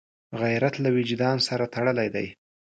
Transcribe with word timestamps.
غیرت 0.41 0.75
له 0.83 0.89
وجدان 0.95 1.37
سره 1.47 1.65
تړلی 1.73 2.07
دی 2.15 2.27